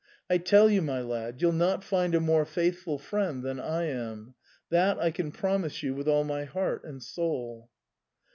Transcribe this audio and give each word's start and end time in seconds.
I 0.31 0.39
tell 0.39 0.67
you, 0.67 0.81
my 0.81 0.99
lad, 1.01 1.43
you'll 1.43 1.51
not 1.51 1.83
find 1.83 2.15
a 2.15 2.19
more 2.19 2.43
faithful 2.43 2.97
friend 2.97 3.43
than 3.43 3.59
I 3.59 3.83
am— 3.83 4.33
that 4.71 4.97
I 4.97 5.11
can 5.11 5.31
promise 5.31 5.83
you 5.83 5.93
with 5.93 6.07
all 6.07 6.23
my 6.23 6.43
heart 6.43 6.83
and 6.85 7.03
soul." 7.03 7.69